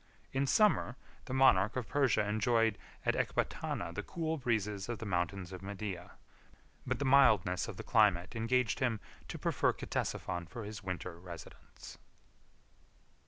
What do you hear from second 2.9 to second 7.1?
at Ecbatana the cool breezes of the mountains of Media; but the